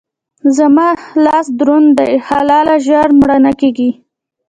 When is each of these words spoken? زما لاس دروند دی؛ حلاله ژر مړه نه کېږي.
زما 0.57 0.87
لاس 1.25 1.45
دروند 1.59 1.89
دی؛ 1.97 2.13
حلاله 2.27 2.75
ژر 2.85 3.07
مړه 3.19 3.37
نه 3.45 3.51
کېږي. 3.59 3.89